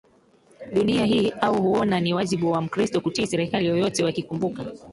[0.73, 4.65] dunia hii au huona ni wajibu wa Mkristo kutii serikali yoyote wakikumbuka